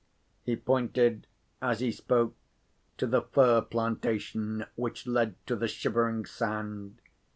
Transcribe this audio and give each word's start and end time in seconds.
He 0.41 0.55
pointed, 0.55 1.27
as 1.61 1.79
he 1.79 1.91
spoke, 1.91 2.35
to 2.97 3.05
the 3.05 3.21
fir 3.21 3.61
plantation 3.61 4.65
which 4.75 5.05
led 5.05 5.35
to 5.45 5.55
the 5.55 5.67
Shivering 5.67 6.25
Sand. 6.25 6.99